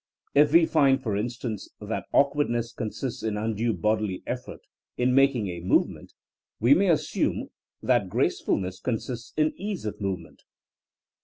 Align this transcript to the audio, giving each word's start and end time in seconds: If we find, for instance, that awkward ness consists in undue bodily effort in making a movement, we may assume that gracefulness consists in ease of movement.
If 0.33 0.51
we 0.51 0.65
find, 0.65 0.99
for 0.99 1.15
instance, 1.15 1.69
that 1.79 2.05
awkward 2.11 2.49
ness 2.49 2.73
consists 2.73 3.21
in 3.21 3.37
undue 3.37 3.71
bodily 3.71 4.23
effort 4.25 4.61
in 4.97 5.13
making 5.13 5.49
a 5.49 5.59
movement, 5.59 6.13
we 6.59 6.73
may 6.73 6.89
assume 6.89 7.49
that 7.83 8.09
gracefulness 8.09 8.79
consists 8.79 9.31
in 9.37 9.53
ease 9.57 9.85
of 9.85 10.01
movement. 10.01 10.41